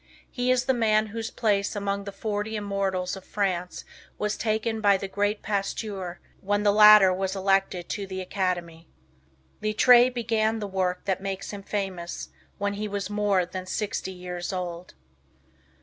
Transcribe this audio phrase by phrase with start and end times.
[0.31, 3.85] He is the man whose place among the forty immortals of France
[4.17, 8.87] was taken by the great Pasteur, when the latter was elected to the Academy.
[9.61, 14.51] Littre BEGAN the work that makes him famous when he was more than sixty years
[14.51, 14.95] old.